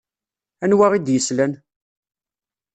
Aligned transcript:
Anwa 0.63 0.87
i 0.97 0.99
d-yeslan? 0.99 1.53